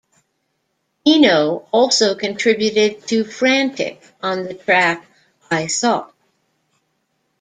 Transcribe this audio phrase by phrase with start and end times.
[1.05, 5.05] Eno also contributed to "Frantic" on the track
[5.51, 6.11] "I Thought".